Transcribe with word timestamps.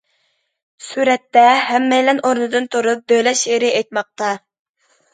سۈرەتتە، 0.85 1.43
ھەممەيلەن 1.67 2.23
ئورنىدىن 2.23 2.67
تۇرۇپ 2.77 3.07
دۆلەت 3.15 3.41
شېئىرى 3.45 3.73
ئېيتماقتا. 3.79 4.37